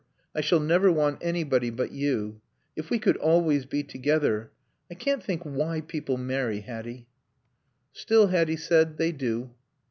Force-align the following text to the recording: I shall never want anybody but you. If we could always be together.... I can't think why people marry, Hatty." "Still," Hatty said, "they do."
I 0.33 0.41
shall 0.41 0.59
never 0.59 0.91
want 0.91 1.19
anybody 1.21 1.69
but 1.69 1.91
you. 1.91 2.41
If 2.75 2.89
we 2.89 2.97
could 2.97 3.17
always 3.17 3.67
be 3.67 3.83
together.... 3.83 4.51
I 4.89 4.95
can't 4.95 5.21
think 5.21 5.43
why 5.43 5.81
people 5.81 6.17
marry, 6.17 6.61
Hatty." 6.61 7.05
"Still," 7.93 8.25
Hatty 8.29 8.55
said, 8.57 8.97
"they 8.97 9.11
do." 9.11 9.51